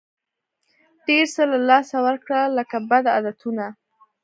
ډېر 1.05 1.25
څه 1.35 1.43
له 1.51 1.57
لاسه 1.69 1.97
ورکړه 2.07 2.41
لکه 2.57 2.77
بد 2.89 3.05
عادتونه. 3.15 3.65